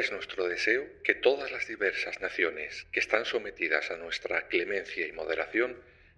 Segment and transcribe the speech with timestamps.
[0.00, 5.12] Es nuestro deseo que todas las diversas naciones que están sometidas a nuestra clemencia y
[5.12, 5.76] moderación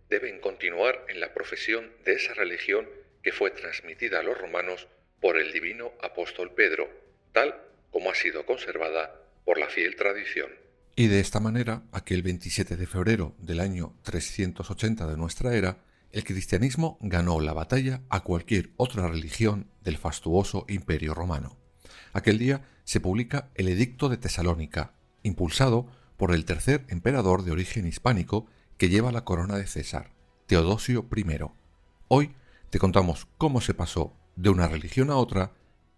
[0.09, 2.89] deben continuar en la profesión de esa religión
[3.25, 4.87] que fue transmitida a los romanos
[5.21, 6.89] por el divino apóstol Pedro,
[7.33, 10.53] tal como ha sido conservada por la fiel tradición.
[10.95, 15.79] Y de esta manera, aquel 27 de febrero del año 380 de nuestra era,
[16.13, 21.59] el cristianismo ganó la batalla a cualquier otra religión del fastuoso imperio romano.
[22.13, 22.63] Aquel día
[22.93, 25.87] se publica el Edicto de Tesalónica, impulsado
[26.19, 28.45] por el tercer emperador de origen hispánico
[28.77, 30.13] que lleva la corona de César,
[30.45, 31.25] Teodosio I.
[32.09, 32.35] Hoy
[32.69, 35.53] te contamos cómo se pasó de una religión a otra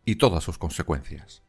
[0.05, 1.43] y todas sus consecuencias.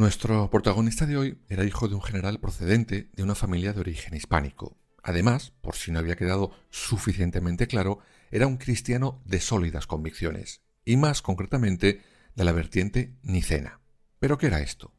[0.00, 4.16] Nuestro protagonista de hoy era hijo de un general procedente de una familia de origen
[4.16, 4.78] hispánico.
[5.02, 7.98] Además, por si no había quedado suficientemente claro,
[8.30, 12.00] era un cristiano de sólidas convicciones, y más concretamente
[12.34, 13.82] de la vertiente nicena.
[14.18, 14.94] ¿Pero qué era esto?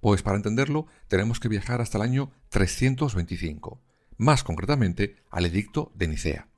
[0.00, 3.82] Pues para entenderlo tenemos que viajar hasta el año 325,
[4.16, 6.48] más concretamente al edicto de Nicea.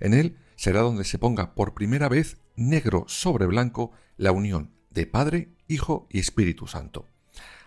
[0.00, 5.06] En él será donde se ponga por primera vez negro sobre blanco la unión de
[5.06, 7.06] Padre, Hijo y Espíritu Santo.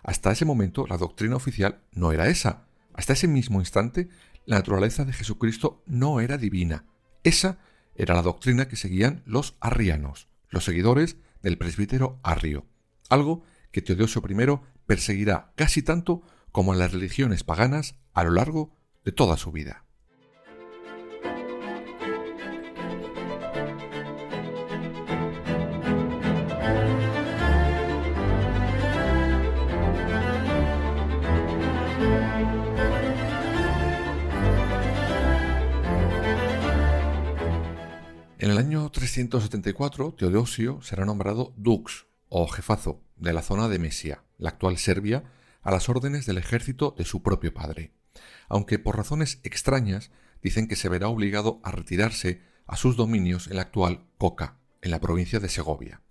[0.03, 2.65] Hasta ese momento la doctrina oficial no era esa.
[2.93, 4.09] Hasta ese mismo instante
[4.45, 6.85] la naturaleza de Jesucristo no era divina.
[7.23, 7.59] Esa
[7.95, 12.65] era la doctrina que seguían los arrianos, los seguidores del presbítero Arrio,
[13.09, 19.11] algo que Teodosio I perseguirá casi tanto como las religiones paganas a lo largo de
[19.11, 19.85] toda su vida.
[38.61, 44.77] Año 374, Teodosio será nombrado dux o jefazo de la zona de Mesia, la actual
[44.77, 45.23] Serbia,
[45.63, 47.91] a las órdenes del ejército de su propio padre,
[48.49, 50.11] aunque por razones extrañas
[50.43, 54.91] dicen que se verá obligado a retirarse a sus dominios en la actual Coca, en
[54.91, 56.01] la provincia de Segovia.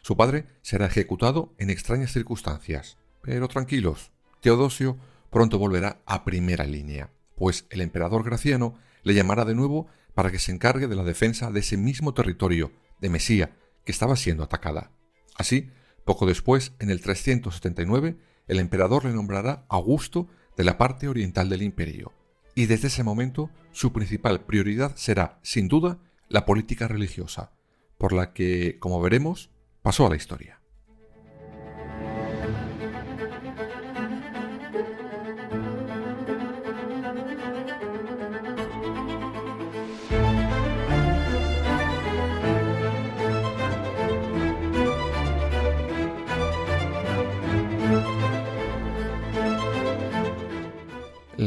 [0.00, 4.96] Su padre será ejecutado en extrañas circunstancias, pero tranquilos, Teodosio
[5.28, 10.38] pronto volverá a primera línea, pues el emperador Graciano le llamará de nuevo para que
[10.38, 14.92] se encargue de la defensa de ese mismo territorio de Mesía que estaba siendo atacada.
[15.36, 15.70] Así,
[16.04, 21.62] poco después, en el 379, el emperador le nombrará Augusto de la parte oriental del
[21.62, 22.12] imperio,
[22.54, 27.52] y desde ese momento su principal prioridad será, sin duda, la política religiosa,
[27.96, 29.50] por la que, como veremos,
[29.82, 30.59] pasó a la historia.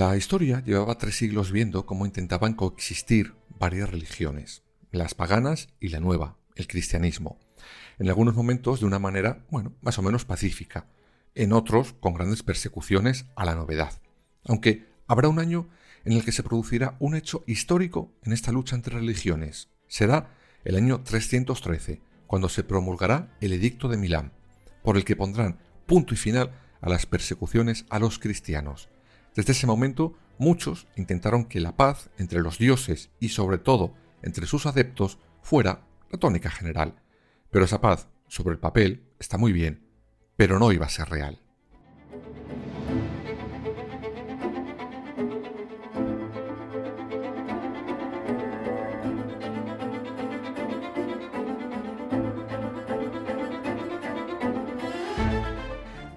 [0.06, 4.62] La historia llevaba tres siglos viendo cómo intentaban coexistir varias religiones,
[4.92, 7.40] las paganas y la nueva, el cristianismo,
[8.00, 10.88] en algunos momentos de una manera, bueno, más o menos pacífica,
[11.36, 14.02] en otros con grandes persecuciones a la novedad.
[14.44, 15.70] Aunque habrá un año
[16.04, 19.70] en el que se producirá un hecho histórico en esta lucha entre religiones.
[19.88, 20.36] Será
[20.66, 24.34] el año 313, cuando se promulgará el Edicto de Milán,
[24.84, 28.90] por el que pondrán punto y final a las persecuciones a los cristianos,
[29.36, 34.48] desde ese momento, muchos intentaron que la paz entre los dioses y sobre todo entre
[34.48, 37.02] sus adeptos fuera la tónica general.
[37.50, 39.88] Pero esa paz, sobre el papel, está muy bien,
[40.36, 41.43] pero no iba a ser real.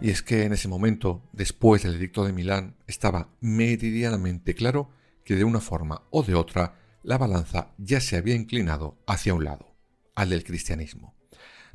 [0.06, 4.88] Y es que en ese momento, después del edicto de Milán, estaba meridianamente claro
[5.24, 9.42] que de una forma o de otra la balanza ya se había inclinado hacia un
[9.42, 9.74] lado,
[10.14, 11.16] al del cristianismo.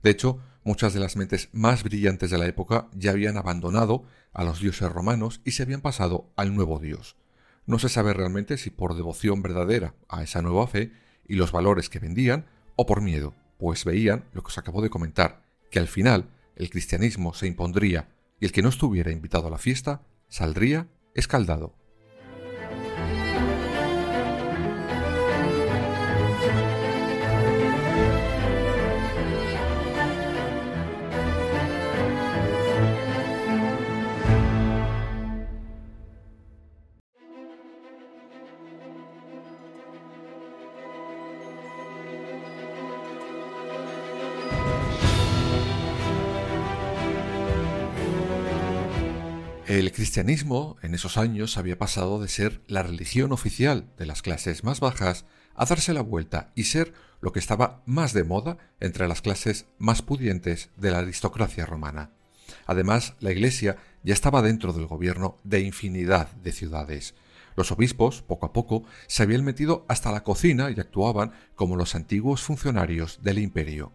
[0.01, 4.45] De hecho, muchas de las mentes más brillantes de la época ya habían abandonado a
[4.45, 7.17] los dioses romanos y se habían pasado al nuevo dios.
[7.65, 10.93] No se sabe realmente si por devoción verdadera a esa nueva fe
[11.27, 12.45] y los valores que vendían,
[12.77, 16.69] o por miedo, pues veían lo que os acabo de comentar, que al final el
[16.69, 18.07] cristianismo se impondría
[18.41, 21.80] y el que no estuviera invitado a la fiesta saldría escaldado.
[50.11, 54.81] Cristianismo en esos años había pasado de ser la religión oficial de las clases más
[54.81, 55.23] bajas
[55.55, 56.91] a darse la vuelta y ser
[57.21, 62.11] lo que estaba más de moda entre las clases más pudientes de la aristocracia romana.
[62.65, 67.15] Además, la Iglesia ya estaba dentro del gobierno de infinidad de ciudades.
[67.55, 71.95] Los obispos, poco a poco, se habían metido hasta la cocina y actuaban como los
[71.95, 73.93] antiguos funcionarios del imperio.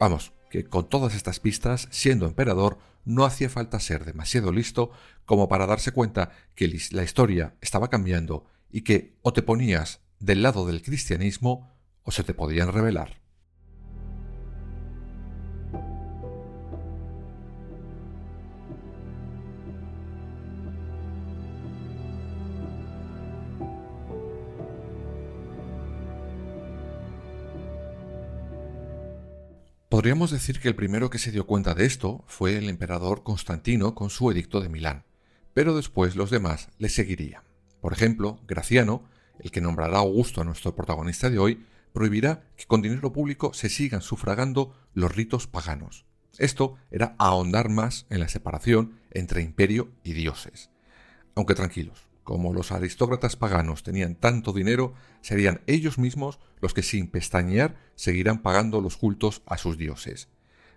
[0.00, 4.90] Vamos, que con todas estas pistas, siendo emperador, no hacía falta ser demasiado listo
[5.24, 10.42] como para darse cuenta que la historia estaba cambiando y que o te ponías del
[10.42, 13.23] lado del cristianismo o se te podían revelar.
[29.94, 33.94] Podríamos decir que el primero que se dio cuenta de esto fue el emperador Constantino
[33.94, 35.04] con su edicto de Milán,
[35.52, 37.44] pero después los demás le seguirían.
[37.80, 39.04] Por ejemplo, Graciano,
[39.38, 43.68] el que nombrará Augusto a nuestro protagonista de hoy, prohibirá que con dinero público se
[43.68, 46.06] sigan sufragando los ritos paganos.
[46.38, 50.70] Esto era ahondar más en la separación entre imperio y dioses.
[51.36, 57.08] Aunque tranquilos, como los aristócratas paganos tenían tanto dinero, serían ellos mismos los que sin
[57.08, 60.28] pestañear seguirán pagando los cultos a sus dioses.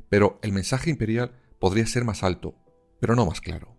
[0.10, 2.56] Pero el mensaje imperial podría ser más alto,
[3.00, 3.77] pero no más claro.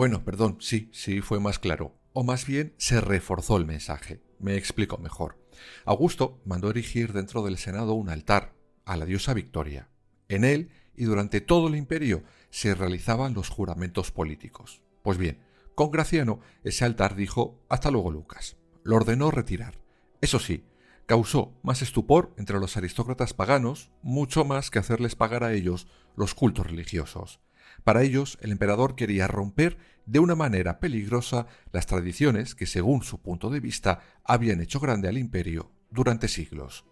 [0.00, 1.94] Bueno, perdón, sí, sí fue más claro.
[2.14, 4.22] O más bien se reforzó el mensaje.
[4.38, 5.36] Me explico mejor.
[5.84, 8.54] Augusto mandó erigir dentro del Senado un altar
[8.86, 9.90] a la diosa Victoria.
[10.30, 14.80] En él y durante todo el imperio se realizaban los juramentos políticos.
[15.02, 15.38] Pues bien,
[15.74, 18.56] con Graciano ese altar dijo hasta luego Lucas.
[18.82, 19.82] Lo ordenó retirar.
[20.22, 20.64] Eso sí,
[21.04, 26.34] causó más estupor entre los aristócratas paganos, mucho más que hacerles pagar a ellos los
[26.34, 27.38] cultos religiosos.
[27.84, 33.20] Para ellos, el emperador quería romper de una manera peligrosa las tradiciones que, según su
[33.20, 36.84] punto de vista, habían hecho grande al imperio durante siglos.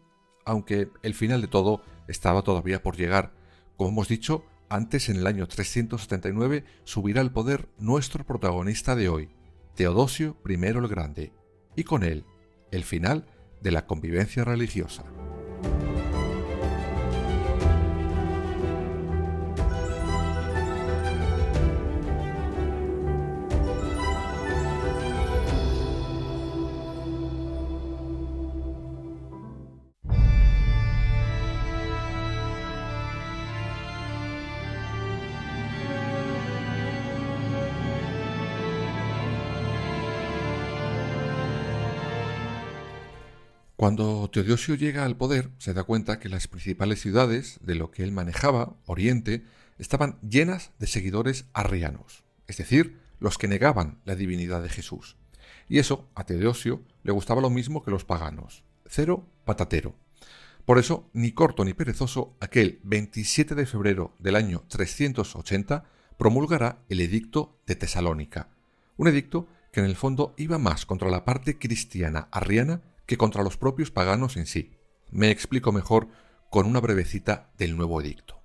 [0.44, 3.32] Aunque el final de todo estaba todavía por llegar.
[3.76, 9.30] Como hemos dicho, antes en el año 379 subirá al poder nuestro protagonista de hoy,
[9.74, 11.32] Teodosio I el Grande,
[11.76, 12.24] y con él
[12.70, 13.26] el final
[13.60, 15.04] de la convivencia religiosa.
[43.78, 48.02] Cuando Teodosio llega al poder, se da cuenta que las principales ciudades de lo que
[48.02, 49.44] él manejaba, Oriente,
[49.78, 55.16] estaban llenas de seguidores arrianos, es decir, los que negaban la divinidad de Jesús.
[55.68, 59.94] Y eso a Teodosio le gustaba lo mismo que los paganos, cero patatero.
[60.64, 65.84] Por eso, ni corto ni perezoso, aquel 27 de febrero del año 380
[66.16, 68.48] promulgará el Edicto de Tesalónica,
[68.96, 73.42] un edicto que en el fondo iba más contra la parte cristiana arriana que contra
[73.42, 74.76] los propios paganos en sí.
[75.10, 76.08] Me explico mejor
[76.50, 78.42] con una brevecita del nuevo edicto.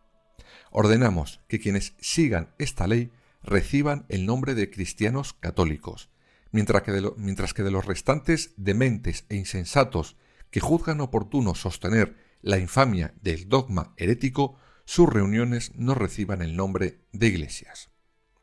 [0.72, 3.12] Ordenamos que quienes sigan esta ley
[3.44, 6.10] reciban el nombre de cristianos católicos,
[6.52, 10.16] mientras que de, mientras que de los restantes dementes e insensatos
[10.50, 17.02] que juzgan oportuno sostener la infamia del dogma herético, sus reuniones no reciban el nombre
[17.12, 17.90] de iglesias.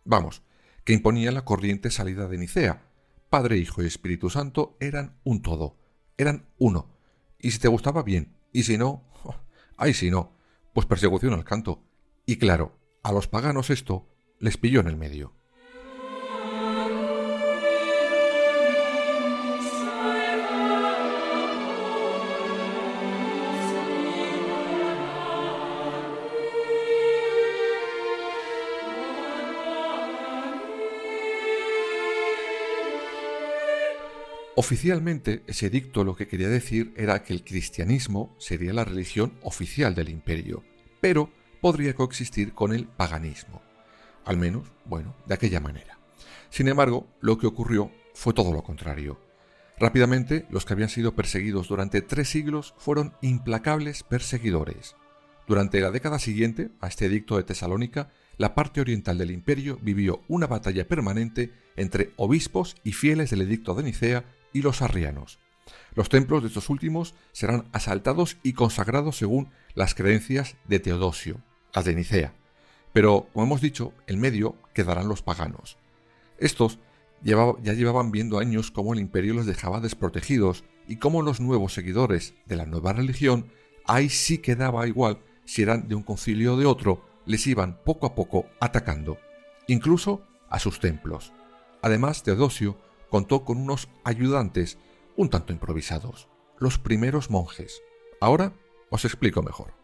[0.04, 0.42] Vamos,
[0.84, 2.90] que imponía la corriente salida de Nicea.
[3.30, 5.79] Padre, Hijo y Espíritu Santo eran un todo,
[6.20, 6.86] eran uno.
[7.38, 9.04] Y si te gustaba bien, y si no,
[9.76, 10.32] ay si no,
[10.72, 11.82] pues persecución al canto.
[12.26, 14.06] Y claro, a los paganos esto
[14.38, 15.34] les pilló en el medio.
[34.56, 39.94] Oficialmente, ese dicto lo que quería decir era que el cristianismo sería la religión oficial
[39.94, 40.64] del imperio,
[41.00, 41.30] pero
[41.60, 43.62] podría coexistir con el paganismo.
[44.24, 45.98] Al menos, bueno, de aquella manera.
[46.50, 49.20] Sin embargo, lo que ocurrió fue todo lo contrario.
[49.78, 54.96] Rápidamente, los que habían sido perseguidos durante tres siglos fueron implacables perseguidores.
[55.46, 60.22] Durante la década siguiente a este edicto de Tesalónica, la parte oriental del imperio vivió
[60.28, 65.38] una batalla permanente entre obispos y fieles del edicto de Nicea y los arrianos.
[65.94, 71.40] Los templos de estos últimos serán asaltados y consagrados según las creencias de Teodosio,
[71.74, 72.34] las de Nicea.
[72.92, 75.78] Pero, como hemos dicho, en medio quedarán los paganos.
[76.38, 76.78] Estos
[77.22, 82.34] ya llevaban viendo años cómo el imperio los dejaba desprotegidos y cómo los nuevos seguidores
[82.46, 83.52] de la nueva religión,
[83.86, 88.06] ahí sí quedaba igual si eran de un concilio o de otro, les iban poco
[88.06, 89.18] a poco atacando,
[89.66, 91.32] incluso a sus templos.
[91.82, 92.76] Además, Teodosio
[93.10, 94.78] contó con unos ayudantes
[95.16, 97.82] un tanto improvisados, los primeros monjes.
[98.20, 98.54] Ahora
[98.88, 99.79] os explico mejor.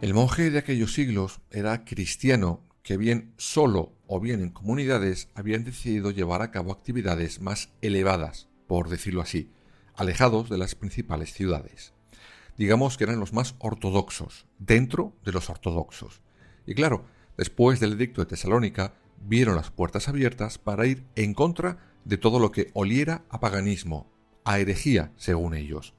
[0.00, 5.64] El monje de aquellos siglos era cristiano que bien solo o bien en comunidades habían
[5.64, 9.50] decidido llevar a cabo actividades más elevadas, por decirlo así,
[9.96, 11.94] alejados de las principales ciudades.
[12.56, 16.22] Digamos que eran los más ortodoxos, dentro de los ortodoxos.
[16.64, 17.04] Y claro,
[17.36, 22.38] después del edicto de Tesalónica, vieron las puertas abiertas para ir en contra de todo
[22.38, 24.08] lo que oliera a paganismo,
[24.44, 25.94] a herejía, según ellos.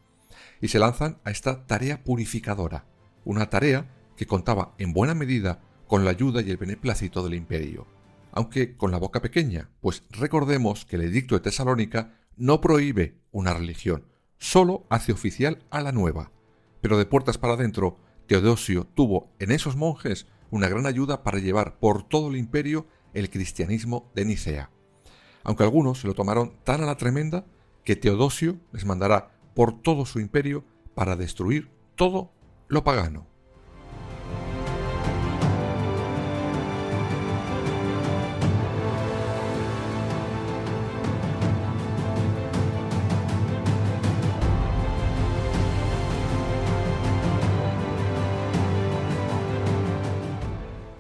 [0.62, 2.86] Y se lanzan a esta tarea purificadora,
[3.30, 3.86] una tarea
[4.18, 7.86] que contaba en buena medida con la ayuda y el beneplácito del imperio,
[8.32, 13.54] aunque con la boca pequeña, pues recordemos que el edicto de Tesalónica no prohíbe una
[13.54, 14.08] religión,
[14.40, 16.32] solo hace oficial a la nueva.
[16.82, 21.78] Pero de puertas para adentro, Teodosio tuvo en esos monjes una gran ayuda para llevar
[21.78, 24.72] por todo el imperio el cristianismo de Nicea.
[25.44, 27.46] Aunque algunos se lo tomaron tan a la tremenda
[27.84, 32.32] que Teodosio les mandará por todo su imperio para destruir todo
[32.70, 33.28] lo pagano.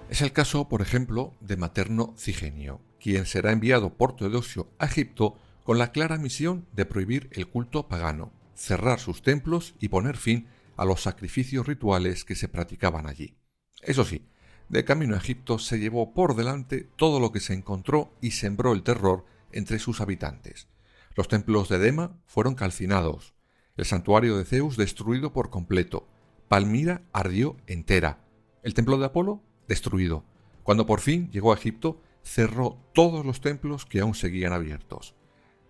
[0.09, 5.37] Es el caso, por ejemplo, de Materno Cigenio, quien será enviado por Teodosio a Egipto
[5.63, 10.47] con la clara misión de prohibir el culto pagano, cerrar sus templos y poner fin
[10.79, 13.37] a los sacrificios rituales que se practicaban allí.
[13.81, 14.25] Eso sí,
[14.69, 18.71] de camino a Egipto se llevó por delante todo lo que se encontró y sembró
[18.73, 20.67] el terror entre sus habitantes.
[21.15, 23.33] Los templos de Dema fueron calcinados,
[23.75, 26.07] el santuario de Zeus destruido por completo,
[26.47, 28.25] Palmira ardió entera,
[28.63, 30.23] el templo de Apolo destruido.
[30.63, 35.15] Cuando por fin llegó a Egipto, cerró todos los templos que aún seguían abiertos.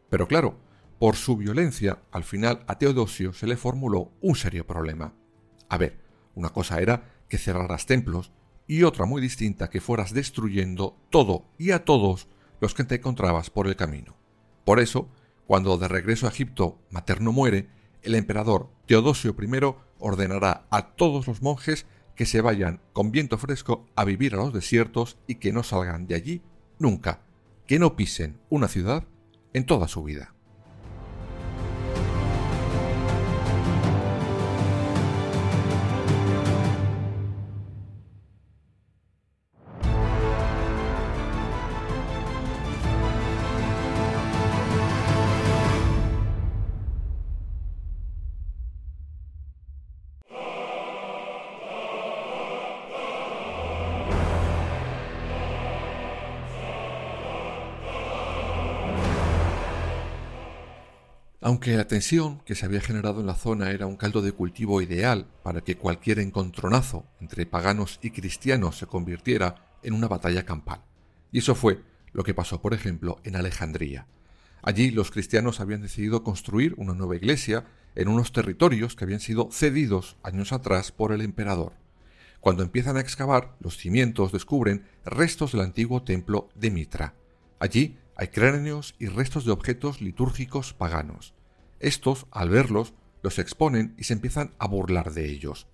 [0.10, 0.58] Pero claro,
[1.00, 5.14] por su violencia, al final a Teodosio se le formuló un serio problema.
[5.70, 5.98] A ver,
[6.36, 8.34] una cosa era que cerraras templos
[8.68, 12.28] y otra muy distinta que fueras destruyendo todo y a todos
[12.60, 14.18] los que te encontrabas por el camino.
[14.66, 15.10] Por eso,
[15.48, 17.70] cuando de regreso a Egipto Materno muere,
[18.04, 23.88] el emperador Teodosio I ordenará a todos los monjes que se vayan con viento fresco
[23.96, 26.42] a vivir a los desiertos y que no salgan de allí
[26.78, 27.22] nunca,
[27.66, 29.08] que no pisen una ciudad
[29.54, 30.36] en toda su vida.
[61.50, 64.84] Aunque la tensión que se había generado en la zona era un caldo de cultivo
[64.84, 70.84] ideal para que cualquier encontronazo entre paganos y cristianos se convirtiera en una batalla campal.
[71.32, 71.82] Y eso fue
[72.14, 74.06] lo que pasó, por ejemplo, en Alejandría.
[74.62, 77.66] Allí los cristianos habían decidido construir una nueva iglesia
[77.96, 81.74] en unos territorios que habían sido cedidos años atrás por el emperador.
[82.42, 87.16] Cuando empiezan a excavar, los cimientos descubren restos del antiguo templo de Mitra.
[87.58, 91.34] Allí hay cráneos y restos de objetos litúrgicos paganos.
[91.80, 95.68] Estos, al verlos, los exponen y se empiezan a burlar de ellos.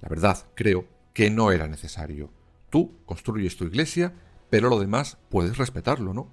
[0.00, 2.32] La verdad, creo que no era necesario.
[2.70, 4.14] Tú construyes tu iglesia,
[4.48, 6.32] pero lo demás puedes respetarlo, ¿no?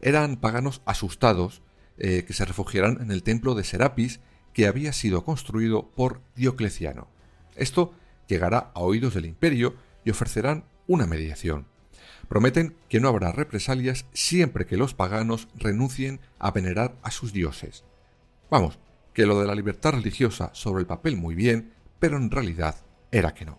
[0.00, 1.62] Eran paganos asustados
[1.96, 4.20] eh, que se refugiarán en el templo de Serapis
[4.52, 7.08] que había sido construido por Diocleciano.
[7.56, 7.94] Esto
[8.28, 11.66] llegará a oídos del imperio y ofrecerán una mediación.
[12.28, 17.84] Prometen que no habrá represalias siempre que los paganos renuncien a venerar a sus dioses.
[18.50, 18.78] Vamos,
[19.12, 22.76] que lo de la libertad religiosa sobre el papel muy bien, pero en realidad
[23.10, 23.58] era que no.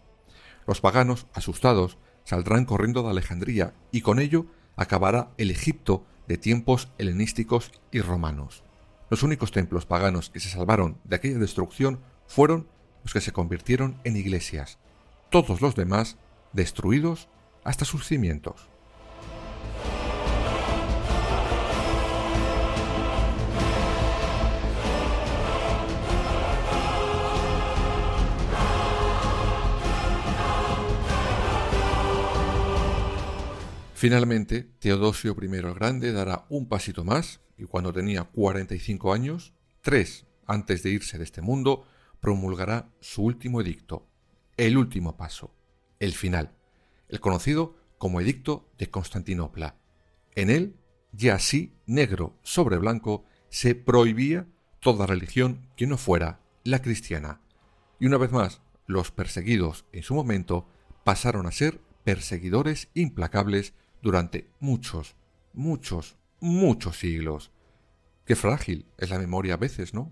[0.67, 6.89] Los paganos, asustados, saldrán corriendo de Alejandría y con ello acabará el Egipto de tiempos
[6.97, 8.63] helenísticos y romanos.
[9.09, 12.67] Los únicos templos paganos que se salvaron de aquella destrucción fueron
[13.03, 14.79] los que se convirtieron en iglesias,
[15.29, 16.17] todos los demás
[16.53, 17.29] destruidos
[17.63, 18.67] hasta sus cimientos.
[33.95, 40.25] Finalmente, Teodosio I el Grande dará un pasito más y cuando tenía 45 años, tres
[40.45, 41.87] antes de irse de este mundo,
[42.19, 44.05] promulgará su último edicto,
[44.57, 45.55] el último paso,
[45.99, 46.51] el final,
[47.07, 49.77] el conocido como Edicto de Constantinopla.
[50.35, 50.75] En él,
[51.13, 54.45] ya así, negro sobre blanco, se prohibía
[54.81, 57.39] toda religión que no fuera la cristiana.
[57.97, 60.67] Y una vez más, los perseguidos en su momento
[61.05, 63.73] pasaron a ser perseguidores implacables
[64.05, 65.15] durante muchos,
[65.51, 67.49] muchos, muchos siglos.
[68.23, 70.11] Qué frágil es la memoria a veces, ¿no?